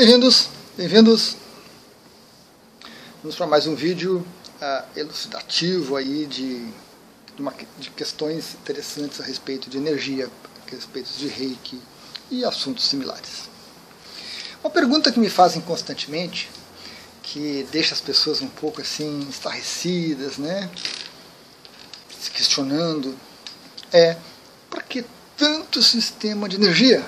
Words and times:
Bem-vindos, 0.00 0.48
bem-vindos. 0.78 1.36
Vamos 3.22 3.36
para 3.36 3.46
mais 3.46 3.66
um 3.66 3.74
vídeo 3.74 4.26
uh, 4.56 4.98
elucidativo 4.98 5.94
aí 5.94 6.24
de, 6.24 6.64
de, 6.64 6.72
uma, 7.38 7.52
de, 7.78 7.90
questões 7.90 8.54
interessantes 8.54 9.20
a 9.20 9.24
respeito 9.24 9.68
de 9.68 9.76
energia, 9.76 10.30
a 10.66 10.70
respeito 10.70 11.10
de 11.18 11.28
reiki 11.28 11.78
e 12.30 12.46
assuntos 12.46 12.86
similares. 12.86 13.50
Uma 14.64 14.70
pergunta 14.70 15.12
que 15.12 15.20
me 15.20 15.28
fazem 15.28 15.60
constantemente, 15.60 16.48
que 17.22 17.68
deixa 17.70 17.92
as 17.92 18.00
pessoas 18.00 18.40
um 18.40 18.48
pouco 18.48 18.80
assim 18.80 19.28
estarrecidas, 19.28 20.38
né? 20.38 20.70
Se 22.18 22.30
questionando, 22.30 23.14
é 23.92 24.16
para 24.70 24.80
que 24.80 25.04
tanto 25.36 25.82
sistema 25.82 26.48
de 26.48 26.56
energia? 26.56 27.04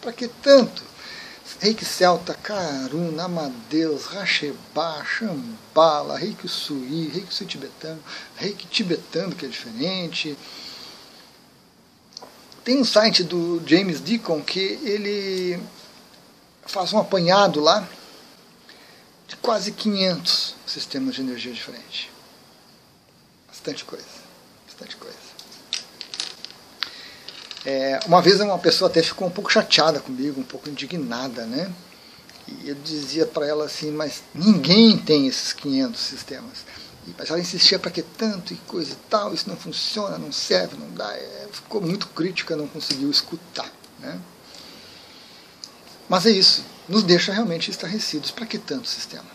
Para 0.00 0.14
que 0.14 0.28
tanto? 0.28 0.91
Reiki 1.62 1.84
Celta, 1.84 2.34
Karuna, 2.34 3.26
Amadeus, 3.26 4.06
Rachebá, 4.06 5.04
Shambhala, 5.04 6.18
Reiki 6.18 6.48
Sui, 6.48 7.06
Reiki 7.06 7.32
Sui 7.32 7.46
tibetano, 7.46 8.02
Reiki 8.34 8.66
tibetano 8.66 9.32
que 9.32 9.46
é 9.46 9.48
diferente. 9.48 10.36
Tem 12.64 12.80
um 12.80 12.84
site 12.84 13.22
do 13.22 13.62
James 13.64 14.00
Deacon 14.00 14.42
que 14.42 14.80
ele 14.82 15.62
faz 16.66 16.92
um 16.92 16.98
apanhado 16.98 17.60
lá 17.60 17.88
de 19.28 19.36
quase 19.36 19.70
500 19.70 20.56
sistemas 20.66 21.14
de 21.14 21.20
energia 21.20 21.52
diferentes. 21.52 22.08
Bastante 23.46 23.84
coisa, 23.84 24.04
bastante 24.66 24.96
coisa. 24.96 25.21
É, 27.64 28.00
uma 28.06 28.20
vez 28.20 28.40
uma 28.40 28.58
pessoa 28.58 28.90
até 28.90 29.02
ficou 29.02 29.28
um 29.28 29.30
pouco 29.30 29.52
chateada 29.52 30.00
comigo, 30.00 30.40
um 30.40 30.44
pouco 30.44 30.68
indignada, 30.68 31.44
né? 31.46 31.72
E 32.48 32.68
eu 32.68 32.74
dizia 32.74 33.24
para 33.24 33.46
ela 33.46 33.66
assim, 33.66 33.92
mas 33.92 34.22
ninguém 34.34 34.98
tem 34.98 35.28
esses 35.28 35.52
500 35.52 36.00
sistemas. 36.00 36.64
Mas 37.18 37.30
ela 37.30 37.40
insistia 37.40 37.78
para 37.78 37.90
que 37.90 38.02
tanto 38.02 38.52
e 38.52 38.56
coisa 38.56 38.92
e 38.92 38.96
tal, 39.08 39.32
isso 39.32 39.48
não 39.48 39.56
funciona, 39.56 40.18
não 40.18 40.32
serve, 40.32 40.76
não 40.76 40.90
dá. 40.92 41.12
É, 41.14 41.48
ficou 41.52 41.80
muito 41.80 42.08
crítica, 42.08 42.56
não 42.56 42.66
conseguiu 42.66 43.10
escutar. 43.10 43.70
Né? 43.98 44.18
Mas 46.08 46.26
é 46.26 46.30
isso, 46.30 46.64
nos 46.88 47.02
deixa 47.02 47.32
realmente 47.32 47.70
estarrecidos. 47.70 48.30
Para 48.30 48.46
que 48.46 48.58
tanto 48.58 48.88
sistema? 48.88 49.30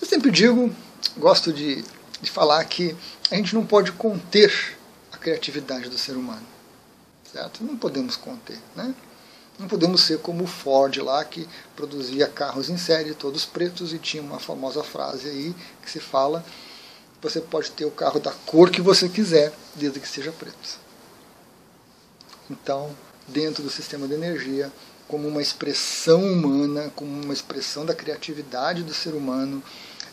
Eu 0.00 0.06
sempre 0.06 0.30
digo, 0.30 0.72
gosto 1.16 1.52
de, 1.52 1.84
de 2.20 2.30
falar 2.30 2.64
que 2.64 2.96
a 3.30 3.34
gente 3.34 3.54
não 3.54 3.66
pode 3.66 3.92
conter 3.92 4.77
criatividade 5.20 5.88
do 5.88 5.98
ser 5.98 6.12
humano. 6.12 6.46
Certo? 7.32 7.62
Não 7.62 7.76
podemos 7.76 8.16
conter. 8.16 8.58
Né? 8.74 8.94
Não 9.58 9.66
podemos 9.66 10.02
ser 10.02 10.18
como 10.18 10.44
o 10.44 10.46
Ford 10.46 10.96
lá, 10.98 11.24
que 11.24 11.48
produzia 11.74 12.28
carros 12.28 12.68
em 12.68 12.78
série, 12.78 13.14
todos 13.14 13.44
pretos, 13.44 13.92
e 13.92 13.98
tinha 13.98 14.22
uma 14.22 14.38
famosa 14.38 14.82
frase 14.82 15.28
aí 15.28 15.54
que 15.82 15.90
se 15.90 16.00
fala: 16.00 16.44
você 17.20 17.40
pode 17.40 17.72
ter 17.72 17.84
o 17.84 17.90
carro 17.90 18.20
da 18.20 18.32
cor 18.32 18.70
que 18.70 18.80
você 18.80 19.08
quiser, 19.08 19.52
desde 19.74 19.98
que 19.98 20.08
seja 20.08 20.32
preto. 20.32 20.78
Então, 22.48 22.94
dentro 23.26 23.62
do 23.62 23.68
sistema 23.68 24.06
de 24.06 24.14
energia, 24.14 24.72
como 25.08 25.26
uma 25.26 25.42
expressão 25.42 26.22
humana, 26.22 26.92
como 26.94 27.10
uma 27.10 27.32
expressão 27.32 27.84
da 27.84 27.94
criatividade 27.94 28.82
do 28.82 28.94
ser 28.94 29.14
humano, 29.14 29.62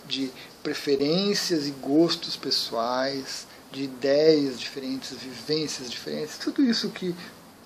de 0.07 0.31
preferências 0.63 1.67
e 1.67 1.71
gostos 1.71 2.35
pessoais, 2.35 3.45
de 3.75 3.83
ideias 3.83 4.57
diferentes, 4.57 5.11
vivências 5.11 5.91
diferentes, 5.91 6.37
tudo 6.37 6.63
isso 6.63 6.89
que 6.89 7.13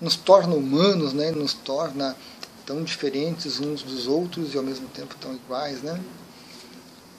nos 0.00 0.16
torna 0.16 0.56
humanos, 0.56 1.12
né, 1.12 1.30
nos 1.30 1.54
torna 1.54 2.16
tão 2.66 2.82
diferentes 2.82 3.60
uns 3.60 3.82
dos 3.82 4.08
outros 4.08 4.52
e 4.52 4.56
ao 4.56 4.64
mesmo 4.64 4.88
tempo 4.88 5.14
tão 5.20 5.32
iguais, 5.32 5.82
né? 5.82 6.00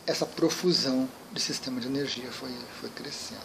Essa 0.05 0.25
profusão 0.25 1.07
de 1.31 1.39
sistema 1.39 1.79
de 1.79 1.87
energia 1.87 2.29
foi, 2.31 2.51
foi 2.81 2.89
crescendo. 2.89 3.39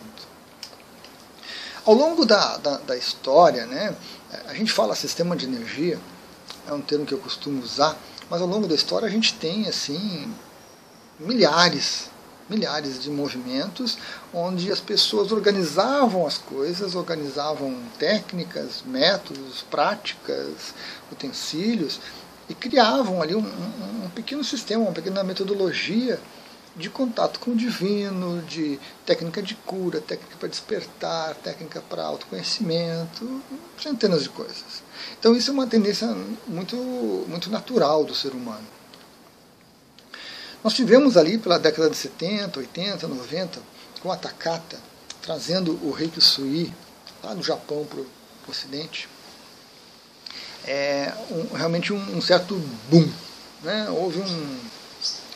Ao 1.84 1.94
longo 1.94 2.24
da, 2.24 2.56
da, 2.56 2.78
da 2.78 2.96
história, 2.96 3.66
né, 3.66 3.94
a 4.46 4.54
gente 4.54 4.72
fala 4.72 4.96
sistema 4.96 5.36
de 5.36 5.46
energia, 5.46 6.00
é 6.66 6.72
um 6.72 6.80
termo 6.80 7.06
que 7.06 7.14
eu 7.14 7.18
costumo 7.18 7.62
usar, 7.62 7.96
mas 8.28 8.42
ao 8.42 8.48
longo 8.48 8.66
da 8.66 8.74
história 8.74 9.06
a 9.06 9.10
gente 9.10 9.34
tem 9.34 9.68
assim 9.68 10.34
milhares 11.20 12.10
milhares 12.48 13.02
de 13.02 13.10
movimentos 13.10 13.98
onde 14.32 14.70
as 14.70 14.80
pessoas 14.80 15.32
organizavam 15.32 16.26
as 16.26 16.38
coisas, 16.38 16.94
organizavam 16.94 17.76
técnicas, 17.98 18.82
métodos, 18.84 19.62
práticas, 19.62 20.74
utensílios 21.10 22.00
e 22.48 22.54
criavam 22.54 23.20
ali 23.20 23.34
um, 23.34 23.40
um, 23.40 24.04
um 24.04 24.10
pequeno 24.10 24.44
sistema, 24.44 24.84
uma 24.84 24.92
pequena 24.92 25.24
metodologia 25.24 26.20
de 26.76 26.90
contato 26.90 27.40
com 27.40 27.52
o 27.52 27.56
divino, 27.56 28.42
de 28.42 28.78
técnica 29.06 29.42
de 29.42 29.54
cura, 29.54 30.00
técnica 30.00 30.36
para 30.38 30.48
despertar, 30.48 31.34
técnica 31.36 31.80
para 31.80 32.04
autoconhecimento, 32.04 33.42
centenas 33.80 34.22
de 34.22 34.28
coisas. 34.28 34.82
Então 35.18 35.34
isso 35.34 35.50
é 35.50 35.54
uma 35.54 35.66
tendência 35.66 36.06
muito, 36.46 36.76
muito 37.28 37.50
natural 37.50 38.04
do 38.04 38.14
ser 38.14 38.32
humano. 38.32 38.66
Nós 40.66 40.74
tivemos 40.74 41.16
ali 41.16 41.38
pela 41.38 41.60
década 41.60 41.88
de 41.88 41.96
70, 41.96 42.58
80, 42.58 43.06
90, 43.06 43.60
com 44.02 44.10
a 44.10 44.16
Takata, 44.16 44.76
trazendo 45.22 45.78
o 45.80 45.92
Reiki 45.92 46.20
Sui 46.20 46.74
lá 47.22 47.34
do 47.34 47.40
Japão 47.40 47.84
para 47.84 48.00
o 48.00 48.06
Ocidente, 48.48 49.08
é, 50.66 51.12
um, 51.30 51.54
realmente 51.54 51.92
um, 51.92 52.16
um, 52.16 52.20
certo 52.20 52.56
boom. 52.90 53.08
Né? 53.62 53.88
Houve 53.90 54.18
um, 54.18 54.58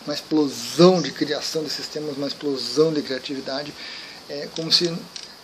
uma 0.04 0.12
explosão 0.12 1.00
de 1.00 1.12
criação 1.12 1.62
de 1.62 1.70
sistemas, 1.70 2.16
uma 2.16 2.26
explosão 2.26 2.92
de 2.92 3.00
criatividade, 3.00 3.72
é, 4.28 4.48
como 4.56 4.72
se, 4.72 4.92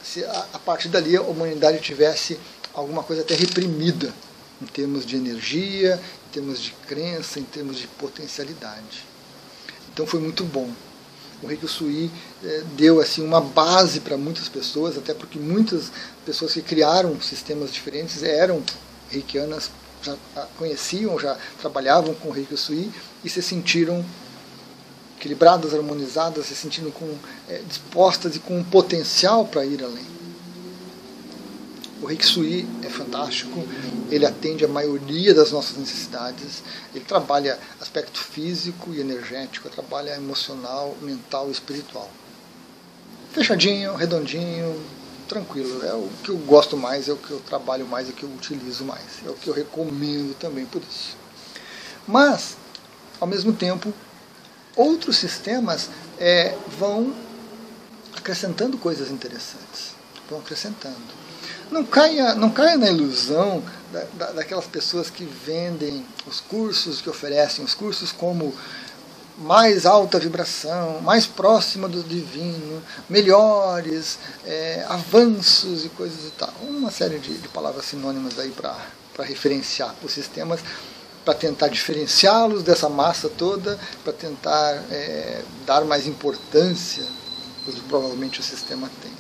se 0.03 0.25
a, 0.25 0.47
a 0.55 0.59
partir 0.59 0.89
dali 0.89 1.17
a 1.17 1.23
humanidade 1.23 1.79
tivesse 1.79 2.41
alguma 2.75 3.05
coisa 3.05 3.23
até 3.23 3.37
reprimida 3.37 4.13
em 4.61 4.67
termos 4.67 5.07
de 5.07 5.15
energia, 5.15 6.03
em 6.27 6.33
termos 6.33 6.61
de 6.61 6.73
crença, 6.89 7.39
em 7.39 7.45
termos 7.45 7.79
de 7.79 7.87
potencialidade. 7.87 9.15
Então 9.97 10.07
foi 10.07 10.21
muito 10.21 10.45
bom. 10.45 10.69
O 11.43 11.47
Reiki 11.47 11.67
Sui 11.67 12.11
é, 12.45 12.63
deu 12.77 13.01
assim 13.01 13.25
uma 13.25 13.41
base 13.41 14.01
para 14.01 14.15
muitas 14.19 14.47
pessoas, 14.47 14.99
até 14.99 15.15
porque 15.15 15.39
muitas 15.39 15.91
pessoas 16.23 16.53
que 16.53 16.61
criaram 16.61 17.19
sistemas 17.19 17.73
diferentes 17.73 18.23
eram 18.23 18.63
reikianas, 19.09 19.71
já 20.03 20.15
conheciam, 20.59 21.19
já 21.19 21.39
trabalhavam 21.59 22.13
com 22.13 22.29
o 22.29 22.31
Reiki 22.31 22.59
Sui 22.59 22.91
e 23.25 23.31
se 23.31 23.41
sentiram 23.41 24.05
equilibradas, 25.19 25.73
harmonizadas, 25.73 26.45
se 26.45 26.55
sentindo 26.55 26.93
com, 26.93 27.17
é, 27.49 27.63
dispostas 27.67 28.37
e 28.37 28.39
com 28.39 28.59
um 28.59 28.65
potencial 28.65 29.47
para 29.47 29.65
ir 29.65 29.83
além. 29.83 30.16
O 32.03 32.07
Riksui 32.07 32.69
é 32.83 32.91
fantástico, 32.91 33.67
ele 34.11 34.27
atende 34.27 34.65
a 34.65 34.69
maioria 34.69 35.33
das 35.33 35.51
nossas 35.51 35.79
necessidades, 35.79 36.63
ele 36.95 37.05
trabalha 37.05 37.59
aspecto 37.81 38.19
físico 38.19 38.93
e 38.93 39.01
energético, 39.01 39.71
trabalha 39.71 40.15
emocional, 40.15 40.95
mental 41.01 41.49
e 41.49 41.53
espiritual. 41.53 42.11
Fechadinho, 43.33 43.95
redondinho, 43.95 44.79
tranquilo, 45.27 45.85
é 45.85 45.95
o 45.95 46.09
que 46.23 46.29
eu 46.29 46.37
gosto 46.39 46.77
mais, 46.77 47.09
é 47.09 47.13
o 47.13 47.17
que 47.17 47.31
eu 47.31 47.41
trabalho 47.41 47.87
mais, 47.87 48.09
é 48.09 48.11
o 48.11 48.15
que 48.15 48.25
eu 48.25 48.31
utilizo 48.31 48.85
mais, 48.85 49.25
é 49.25 49.31
o 49.31 49.35
que 49.35 49.49
eu 49.49 49.55
recomendo 49.55 50.37
também 50.39 50.67
por 50.67 50.83
isso. 50.83 51.17
Mas, 52.07 52.57
ao 53.19 53.27
mesmo 53.27 53.53
tempo, 53.53 53.93
outros 54.77 55.17
sistemas 55.17 55.89
é, 56.19 56.57
vão 56.79 57.15
acrescentando 58.15 58.79
coisas 58.79 59.11
interessantes, 59.11 59.95
vão 60.29 60.39
acrescentando. 60.39 61.27
Não 61.71 61.85
caia, 61.85 62.35
não 62.35 62.51
caia 62.51 62.77
na 62.77 62.91
ilusão 62.91 63.63
da, 63.93 64.05
da, 64.15 64.33
daquelas 64.33 64.67
pessoas 64.67 65.11
que 65.11 65.25
vendem 65.25 66.07
os 66.27 66.41
cursos, 66.41 67.01
que 67.01 67.11
oferecem 67.11 67.65
os 67.65 67.75
cursos 67.75 68.13
como 68.13 68.55
mais 69.39 69.85
alta 69.85 70.19
vibração, 70.19 71.01
mais 71.03 71.27
próxima 71.27 71.89
do 71.89 72.03
divino, 72.03 72.83
melhores, 73.09 74.19
é, 74.45 74.87
avanços 74.89 75.85
e 75.85 75.89
coisas 75.91 76.25
e 76.27 76.31
tal. 76.31 76.53
Uma 76.63 76.91
série 76.91 77.19
de, 77.19 77.37
de 77.37 77.49
palavras 77.49 77.85
sinônimas 77.85 78.39
aí 78.39 78.51
para 78.51 78.79
referenciar 79.25 79.95
os 80.03 80.13
sistemas, 80.13 80.61
para 81.25 81.35
tentar 81.35 81.69
diferenciá-los 81.69 82.63
dessa 82.63 82.89
massa 82.89 83.29
toda, 83.29 83.79
para 84.05 84.13
tentar 84.13 84.85
é, 84.91 85.43
dar 85.67 85.85
mais 85.85 86.07
importância 86.07 87.05
que 87.65 87.81
provavelmente 87.83 88.41
o 88.41 88.43
sistema 88.43 88.89
tem. 89.03 89.13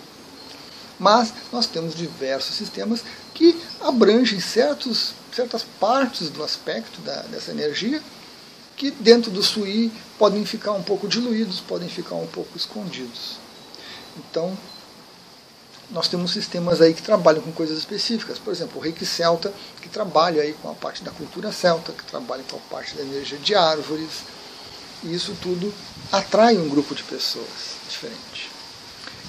Mas 0.98 1.32
nós 1.52 1.66
temos 1.66 1.94
diversos 1.94 2.54
sistemas 2.54 3.02
que 3.34 3.60
abrangem 3.80 4.40
certos, 4.40 5.12
certas 5.34 5.64
partes 5.78 6.30
do 6.30 6.42
aspecto 6.42 7.00
da, 7.02 7.22
dessa 7.22 7.50
energia 7.50 8.02
que 8.76 8.90
dentro 8.90 9.30
do 9.30 9.42
SUI 9.42 9.90
podem 10.18 10.44
ficar 10.44 10.72
um 10.72 10.82
pouco 10.82 11.08
diluídos, 11.08 11.60
podem 11.60 11.88
ficar 11.88 12.14
um 12.14 12.26
pouco 12.26 12.56
escondidos. 12.56 13.38
Então, 14.16 14.56
nós 15.90 16.08
temos 16.08 16.32
sistemas 16.32 16.80
aí 16.80 16.92
que 16.92 17.02
trabalham 17.02 17.40
com 17.42 17.52
coisas 17.52 17.78
específicas. 17.78 18.38
Por 18.38 18.52
exemplo, 18.52 18.78
o 18.78 18.82
reiki 18.82 19.06
celta, 19.06 19.52
que 19.80 19.88
trabalha 19.88 20.42
aí 20.42 20.52
com 20.60 20.70
a 20.70 20.74
parte 20.74 21.02
da 21.02 21.10
cultura 21.10 21.52
celta, 21.52 21.92
que 21.92 22.04
trabalha 22.04 22.42
com 22.50 22.56
a 22.56 22.60
parte 22.70 22.94
da 22.94 23.02
energia 23.02 23.38
de 23.38 23.54
árvores. 23.54 24.24
E 25.02 25.14
isso 25.14 25.34
tudo 25.40 25.72
atrai 26.12 26.56
um 26.56 26.68
grupo 26.68 26.94
de 26.94 27.02
pessoas 27.02 27.76
diferente. 27.88 28.55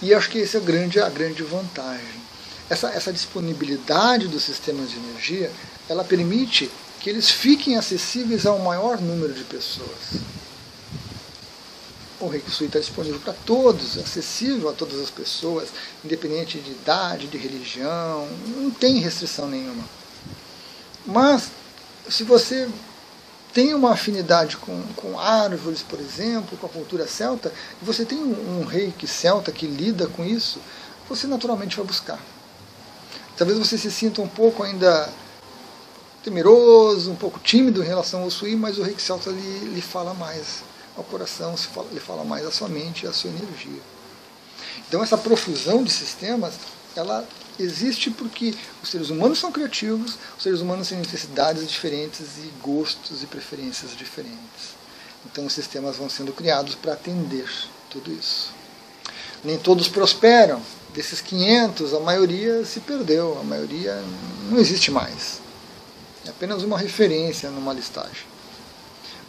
E 0.01 0.13
acho 0.13 0.29
que 0.29 0.41
essa 0.41 0.57
é 0.57 0.61
a 0.61 0.63
grande, 0.63 0.99
a 0.99 1.09
grande 1.09 1.43
vantagem. 1.43 2.27
Essa, 2.69 2.89
essa 2.89 3.13
disponibilidade 3.13 4.27
dos 4.27 4.43
sistemas 4.43 4.91
de 4.91 4.97
energia, 4.97 5.51
ela 5.87 6.03
permite 6.03 6.69
que 6.99 7.09
eles 7.09 7.29
fiquem 7.29 7.77
acessíveis 7.77 8.45
ao 8.45 8.59
maior 8.59 8.99
número 8.99 9.33
de 9.33 9.43
pessoas 9.43 10.21
o 12.19 12.27
Reiki 12.27 12.49
está 12.49 12.79
disponível 12.79 13.19
para 13.19 13.33
todos, 13.33 13.97
acessível 13.97 14.69
a 14.69 14.73
todas 14.73 14.99
as 14.99 15.09
pessoas, 15.09 15.69
independente 16.03 16.59
de 16.59 16.71
idade, 16.71 17.27
de 17.27 17.37
religião, 17.37 18.27
não 18.47 18.71
tem 18.71 18.99
restrição 18.99 19.47
nenhuma. 19.47 19.83
Mas, 21.05 21.51
se 22.09 22.23
você 22.23 22.67
tem 23.57 23.73
uma 23.73 23.93
afinidade 23.93 24.55
com, 24.55 24.83
com 24.95 25.19
árvores, 25.19 25.81
por 25.81 25.99
exemplo, 25.99 26.55
com 26.59 26.67
a 26.67 26.69
cultura 26.69 27.07
celta, 27.07 27.51
e 27.81 27.83
você 27.83 28.05
tem 28.05 28.19
um, 28.19 28.59
um 28.59 28.63
reiki 28.63 29.07
celta 29.07 29.51
que 29.51 29.65
lida 29.65 30.05
com 30.05 30.23
isso, 30.23 30.61
você 31.09 31.25
naturalmente 31.25 31.75
vai 31.75 31.83
buscar. 31.83 32.19
Talvez 33.35 33.57
você 33.57 33.75
se 33.75 33.89
sinta 33.89 34.21
um 34.21 34.27
pouco 34.27 34.61
ainda 34.61 35.11
temeroso, 36.23 37.09
um 37.09 37.15
pouco 37.15 37.39
tímido 37.39 37.83
em 37.83 37.87
relação 37.87 38.21
ao 38.21 38.29
Sui, 38.29 38.55
mas 38.55 38.77
o 38.77 38.83
reiki 38.83 39.01
celta 39.01 39.31
lhe, 39.31 39.73
lhe 39.73 39.81
fala 39.81 40.13
mais 40.13 40.61
ao 40.95 41.03
coração, 41.03 41.57
se 41.57 41.65
fala, 41.65 41.87
ele 41.89 41.99
fala 41.99 42.23
mais 42.23 42.45
à 42.45 42.51
sua 42.51 42.69
mente 42.69 43.07
à 43.07 43.11
sua 43.11 43.31
energia. 43.31 43.81
Então 44.87 45.01
essa 45.01 45.17
profusão 45.17 45.83
de 45.83 45.91
sistemas, 45.91 46.53
ela 46.95 47.27
existe 47.59 48.09
porque 48.11 48.53
os 48.83 48.89
seres 48.89 49.09
humanos 49.09 49.39
são 49.39 49.51
criativos, 49.51 50.17
os 50.37 50.43
seres 50.43 50.61
humanos 50.61 50.89
têm 50.89 50.97
necessidades 50.97 51.69
diferentes 51.69 52.37
e 52.37 52.51
gostos 52.61 53.23
e 53.23 53.27
preferências 53.27 53.95
diferentes. 53.95 54.77
Então 55.25 55.45
os 55.45 55.53
sistemas 55.53 55.97
vão 55.97 56.09
sendo 56.09 56.31
criados 56.31 56.75
para 56.75 56.93
atender 56.93 57.49
tudo 57.89 58.11
isso. 58.11 58.51
Nem 59.43 59.57
todos 59.57 59.87
prosperam. 59.87 60.61
Desses 60.93 61.21
500, 61.21 61.93
a 61.93 61.99
maioria 61.99 62.65
se 62.65 62.79
perdeu, 62.79 63.37
a 63.39 63.43
maioria 63.43 64.01
não 64.49 64.57
existe 64.57 64.89
mais. 64.89 65.39
É 66.25 66.29
apenas 66.29 66.63
uma 66.63 66.77
referência 66.77 67.49
numa 67.49 67.73
listagem 67.73 68.36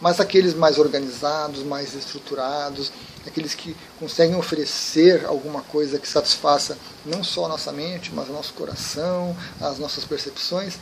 mas 0.01 0.19
aqueles 0.19 0.53
mais 0.53 0.77
organizados, 0.77 1.63
mais 1.63 1.93
estruturados, 1.93 2.91
aqueles 3.25 3.53
que 3.53 3.75
conseguem 3.99 4.35
oferecer 4.35 5.25
alguma 5.25 5.61
coisa 5.61 5.99
que 5.99 6.07
satisfaça 6.07 6.77
não 7.05 7.23
só 7.23 7.45
a 7.45 7.49
nossa 7.49 7.71
mente, 7.71 8.11
mas 8.13 8.29
o 8.29 8.33
nosso 8.33 8.53
coração, 8.53 9.35
as 9.59 9.77
nossas 9.77 10.05
percepções, 10.05 10.77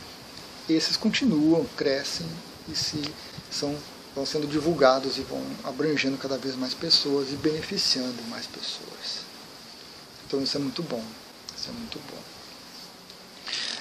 esses 0.68 0.96
continuam, 0.96 1.66
crescem 1.76 2.26
e 2.68 2.76
se 2.76 3.02
são 3.50 3.76
vão 4.14 4.26
sendo 4.26 4.48
divulgados 4.48 5.16
e 5.16 5.20
vão 5.20 5.40
abrangendo 5.62 6.18
cada 6.18 6.36
vez 6.36 6.56
mais 6.56 6.74
pessoas 6.74 7.30
e 7.30 7.36
beneficiando 7.36 8.20
mais 8.28 8.46
pessoas. 8.46 9.22
Então 10.26 10.42
isso 10.42 10.56
é 10.56 10.60
muito 10.60 10.82
bom. 10.82 11.02
Isso 11.56 11.70
é 11.70 11.72
muito 11.72 12.00
bom. 12.10 12.37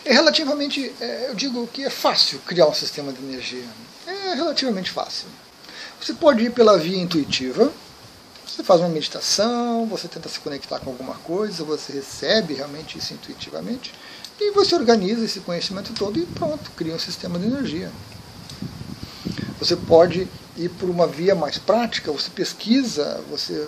É 0.07 0.13
relativamente, 0.13 0.89
é, 1.01 1.25
eu 1.30 1.36
digo 1.36 1.68
que 1.68 1.83
é 1.83 1.89
fácil 1.89 2.39
criar 2.39 2.65
um 2.68 2.74
sistema 2.74 3.12
de 3.12 3.21
energia 3.21 3.65
é 4.07 4.36
relativamente 4.36 4.89
fácil. 4.89 5.27
Você 6.01 6.13
pode 6.13 6.45
ir 6.45 6.51
pela 6.51 6.77
via 6.77 6.98
intuitiva, 6.98 7.71
você 8.48 8.63
faz 8.63 8.80
uma 8.80 8.88
meditação, 8.88 9.86
você 9.86 10.07
tenta 10.07 10.30
se 10.30 10.39
conectar 10.39 10.80
com 10.80 10.92
alguma 10.92 11.15
coisa, 11.15 11.62
você 11.65 11.92
recebe 11.92 12.54
realmente 12.54 12.98
isso 12.98 13.13
intuitivamente, 13.13 13.94
e 14.39 14.51
você 14.51 14.75
organiza 14.75 15.25
esse 15.25 15.42
conhecimento 15.42 15.92
todo 15.94 16.18
e 16.18 16.25
pronto, 16.25 16.71
cria 16.71 16.95
um 16.95 17.00
sistema 17.00 17.38
de 17.38 17.48
energia. 17.48 17.92
Você 19.59 19.75
pode 19.75 20.25
ir 20.56 20.69
por 20.69 20.89
uma 20.89 21.06
via 21.06 21.36
mais 21.36 21.57
prática, 21.57 22.13
você 22.13 22.30
pesquisa, 22.30 23.21
você 23.30 23.68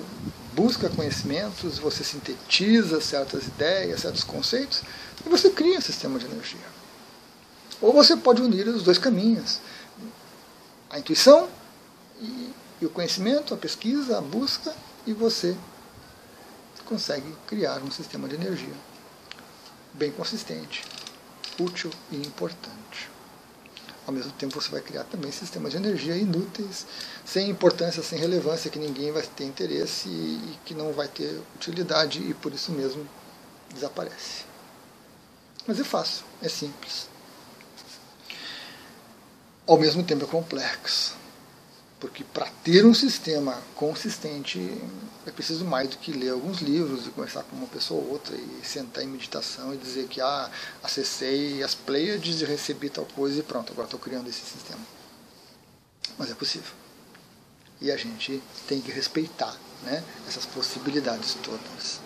busca 0.54 0.90
conhecimentos, 0.90 1.78
você 1.80 2.04
sintetiza 2.04 3.02
certas 3.02 3.44
ideias, 3.48 4.02
certos 4.02 4.24
conceitos, 4.24 4.82
e 5.25 5.30
você 5.30 5.50
cria 5.50 5.77
um 5.77 5.81
sistema 5.81 6.19
de 6.19 6.25
energia. 6.25 6.80
Ou 7.81 7.94
você 7.94 8.18
pode 8.18 8.42
unir 8.42 8.68
os 8.68 8.83
dois 8.83 8.98
caminhos 8.98 9.60
a 10.89 10.98
intuição 10.98 11.48
e, 12.19 12.54
e 12.81 12.86
o 12.86 12.89
conhecimento, 12.89 13.54
a 13.54 13.57
pesquisa, 13.57 14.18
a 14.18 14.21
busca, 14.21 14.74
e 15.06 15.13
você 15.13 15.56
consegue 16.86 17.31
criar 17.45 17.80
um 17.83 17.92
sistema 17.92 18.27
de 18.27 18.36
energia 18.36 18.74
bem 19.94 20.12
consistente, 20.12 20.83
útil 21.60 21.92
e 22.12 22.18
importante. 22.18 23.10
Ao 24.07 24.13
mesmo 24.13 24.31
tempo, 24.31 24.60
você 24.60 24.69
vai 24.69 24.81
criar 24.81 25.04
também 25.04 25.31
sistemas 25.31 25.71
de 25.71 25.77
energia 25.77 26.16
inúteis, 26.16 26.88
sem 27.24 27.48
importância, 27.50 28.01
sem 28.01 28.18
relevância, 28.18 28.71
que 28.71 28.80
ninguém 28.80 29.12
vai 29.12 29.21
ter 29.21 29.44
interesse 29.44 30.10
e 30.10 30.57
que 30.66 30.74
não 30.74 30.92
vai 30.92 31.07
ter 31.07 31.39
utilidade 31.56 32.19
e 32.19 32.33
por 32.33 32.51
isso 32.51 32.71
mesmo 32.71 33.07
desaparece. 33.71 34.49
Mas 35.69 35.80
é 35.80 35.83
fácil, 35.83 36.25
é 36.42 36.50
simples 36.50 37.07
ao 39.69 39.77
mesmo 39.77 40.04
tempo 40.04 40.25
é 40.25 40.27
complexo. 40.27 41.16
Porque 42.00 42.24
para 42.24 42.48
ter 42.63 42.86
um 42.86 42.94
sistema 42.94 43.62
consistente 43.75 44.60
é 45.27 45.31
preciso 45.31 45.63
mais 45.63 45.89
do 45.89 45.98
que 45.98 46.12
ler 46.12 46.31
alguns 46.31 46.60
livros 46.60 47.06
e 47.06 47.10
conversar 47.12 47.44
com 47.44 47.56
uma 47.56 47.68
pessoa 47.68 48.01
ou 48.01 48.13
outra 48.13 48.36
e 48.36 48.62
sentar 48.63 49.04
em 49.04 49.07
meditação 49.07 49.74
e 49.74 49.77
dizer 49.77 50.07
que 50.07 50.19
ah, 50.21 50.50
acessei 50.81 51.62
as 51.62 51.75
Pleiades 51.75 52.42
e 52.42 52.45
recebi 52.45 52.89
tal 52.89 53.06
coisa 53.06 53.39
e 53.39 53.44
pronto, 53.44 53.71
agora 53.71 53.86
estou 53.86 54.00
criando 54.00 54.27
esse 54.27 54.42
sistema. 54.42 54.81
Mas 56.18 56.31
é 56.31 56.33
possível. 56.33 56.71
E 57.81 57.92
a 57.92 57.98
gente 57.98 58.42
tem 58.68 58.81
que 58.81 58.92
respeitar 58.92 59.56
né, 59.83 60.04
essas 60.27 60.45
possibilidades 60.45 61.36
todas. 61.44 62.00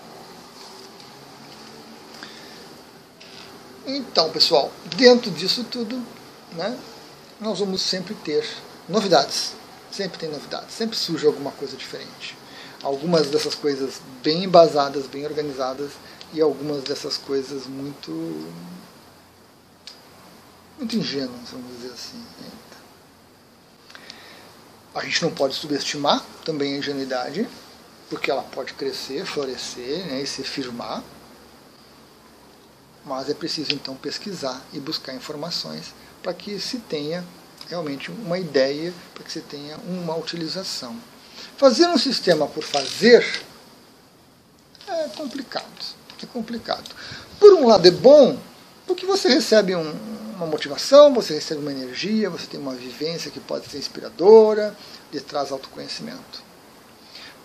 Então, 3.85 4.29
pessoal, 4.31 4.71
dentro 4.95 5.29
disso 5.31 5.63
tudo, 5.65 6.01
né, 6.53 6.77
nós 7.39 7.59
vamos 7.59 7.81
sempre 7.81 8.13
ter 8.15 8.47
novidades. 8.87 9.53
Sempre 9.91 10.17
tem 10.17 10.29
novidades, 10.29 10.73
sempre 10.73 10.97
surge 10.97 11.25
alguma 11.25 11.51
coisa 11.51 11.77
diferente. 11.77 12.37
Algumas 12.81 13.27
dessas 13.27 13.55
coisas 13.55 14.01
bem 14.23 14.45
embasadas, 14.45 15.05
bem 15.05 15.25
organizadas, 15.25 15.91
e 16.33 16.41
algumas 16.41 16.83
dessas 16.83 17.15
coisas 17.15 17.67
muito 17.67 18.11
muito 20.77 20.97
ingênuas, 20.97 21.49
vamos 21.51 21.77
dizer 21.77 21.93
assim. 21.93 22.23
A 24.95 25.03
gente 25.03 25.23
não 25.23 25.31
pode 25.31 25.55
subestimar 25.55 26.23
também 26.43 26.75
a 26.75 26.77
ingenuidade, 26.77 27.47
porque 28.09 28.29
ela 28.29 28.43
pode 28.43 28.73
crescer, 28.73 29.25
florescer 29.25 30.05
né, 30.05 30.21
e 30.21 30.27
se 30.27 30.43
firmar. 30.43 31.03
Mas 33.05 33.29
é 33.29 33.33
preciso 33.33 33.73
então 33.73 33.95
pesquisar 33.95 34.61
e 34.71 34.79
buscar 34.79 35.13
informações 35.13 35.93
para 36.21 36.33
que 36.33 36.59
se 36.59 36.77
tenha 36.79 37.23
realmente 37.67 38.11
uma 38.11 38.39
ideia, 38.39 38.93
para 39.13 39.23
que 39.23 39.31
se 39.31 39.41
tenha 39.41 39.77
uma 39.87 40.15
utilização. 40.15 40.95
Fazer 41.57 41.87
um 41.87 41.97
sistema 41.97 42.47
por 42.47 42.63
fazer 42.63 43.25
é 44.87 45.09
complicado. 45.09 45.65
É 46.21 46.25
complicado. 46.25 46.89
Por 47.39 47.53
um 47.53 47.67
lado 47.67 47.85
é 47.85 47.91
bom, 47.91 48.37
porque 48.87 49.05
você 49.05 49.27
recebe 49.27 49.75
um, 49.75 49.91
uma 50.35 50.45
motivação, 50.45 51.13
você 51.13 51.33
recebe 51.33 51.61
uma 51.61 51.71
energia, 51.71 52.29
você 52.29 52.47
tem 52.47 52.59
uma 52.59 52.73
vivência 52.73 53.29
que 53.29 53.39
pode 53.39 53.69
ser 53.69 53.77
inspiradora, 53.77 54.75
lhe 55.11 55.19
traz 55.19 55.51
autoconhecimento. 55.51 56.41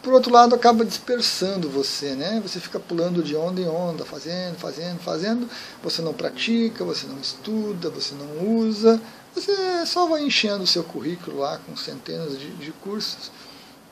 Por 0.02 0.12
outro 0.12 0.32
lado, 0.32 0.54
acaba 0.54 0.84
dispersando 0.84 1.68
você, 1.68 2.14
né? 2.14 2.40
Você 2.40 2.60
fica 2.60 2.78
pulando 2.78 3.20
de 3.20 3.34
onda 3.34 3.60
em 3.60 3.68
onda, 3.68 4.04
fazendo, 4.04 4.56
fazendo, 4.56 5.00
fazendo. 5.00 5.50
Você 5.82 6.00
não 6.00 6.14
pratica, 6.14 6.84
você 6.84 7.06
não 7.06 7.18
estuda, 7.18 7.90
você 7.90 8.14
não 8.14 8.60
usa. 8.60 9.00
Você 9.34 9.84
só 9.86 10.06
vai 10.06 10.22
enchendo 10.22 10.62
o 10.62 10.66
seu 10.68 10.84
currículo 10.84 11.40
lá 11.40 11.58
com 11.58 11.76
centenas 11.76 12.38
de, 12.38 12.48
de 12.52 12.70
cursos, 12.72 13.30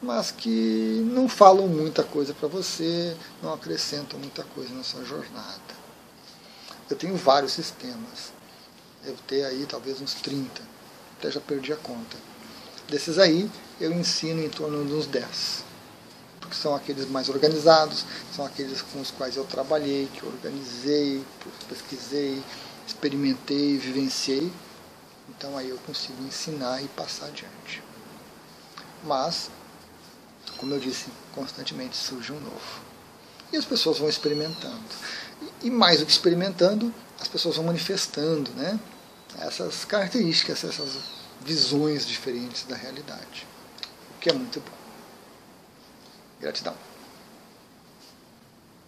mas 0.01 0.31
que 0.31 1.05
não 1.13 1.29
falam 1.29 1.67
muita 1.67 2.05
coisa 2.05 2.33
para 2.33 2.49
você, 2.49 3.17
não 3.43 3.53
acrescentam 3.53 4.19
muita 4.19 4.45
coisa 4.55 4.73
na 4.73 4.85
sua 4.85 5.05
jornada. 5.05 5.77
Eu 6.89 6.97
tenho 6.97 7.17
vários 7.17 7.53
sistemas. 7.53 8.33
Devo 9.05 9.19
ter 9.27 9.45
aí 9.45 9.67
talvez 9.69 10.01
uns 10.01 10.15
30. 10.15 10.63
Até 11.19 11.33
já 11.33 11.41
perdi 11.41 11.73
a 11.73 11.77
conta. 11.77 12.17
Desses 12.89 13.19
aí, 13.19 13.51
eu 13.81 13.93
ensino 13.93 14.41
em 14.41 14.49
torno 14.49 14.85
de 14.85 14.93
uns 14.93 15.07
10 15.07 15.67
porque 16.47 16.57
são 16.57 16.75
aqueles 16.75 17.09
mais 17.11 17.29
organizados, 17.29 18.05
são 18.35 18.47
aqueles 18.47 18.81
com 18.81 19.00
os 19.00 19.11
quais 19.11 19.37
eu 19.37 19.45
trabalhei, 19.45 20.09
que 20.15 20.23
eu 20.23 20.29
organizei, 20.29 21.23
pesquisei, 21.69 22.43
experimentei, 22.87 23.76
vivenciei. 23.76 24.53
Então 25.29 25.59
aí 25.59 25.69
eu 25.69 25.79
consigo 25.79 26.23
ensinar 26.23 26.83
e 26.83 26.88
passar 26.88 27.26
adiante. 27.26 27.83
Mas, 29.03 29.50
como 30.57 30.73
eu 30.73 30.79
disse, 30.79 31.07
constantemente 31.35 31.97
surge 31.97 32.33
um 32.33 32.41
novo. 32.41 32.81
E 33.53 33.57
as 33.57 33.65
pessoas 33.65 33.99
vão 33.99 34.09
experimentando. 34.09 34.85
E 35.62 35.71
mais 35.71 36.00
do 36.00 36.07
que 36.07 36.12
experimentando, 36.12 36.95
as 37.21 37.29
pessoas 37.29 37.57
vão 37.57 37.65
manifestando 37.65 38.50
né, 38.53 38.79
essas 39.41 39.85
características, 39.85 40.65
essas 40.65 40.91
visões 41.45 42.07
diferentes 42.07 42.65
da 42.65 42.76
realidade. 42.76 43.47
O 44.17 44.21
que 44.21 44.31
é 44.31 44.33
muito 44.33 44.61
bom. 44.61 44.86
Gratidão. 46.40 46.96